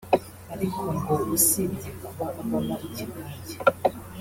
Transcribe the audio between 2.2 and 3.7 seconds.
avamo ikigage